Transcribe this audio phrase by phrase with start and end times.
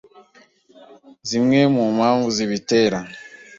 [1.29, 2.97] Zimwe mu mpamvu zibitera